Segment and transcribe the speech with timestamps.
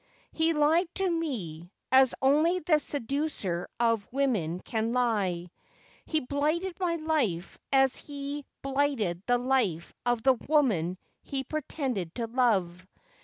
[0.31, 5.51] He lied to me, as only the seducer of women can lie.
[6.07, 12.25] He blighted my life as he blighted the life of the woman he pretended to
[12.25, 12.83] love.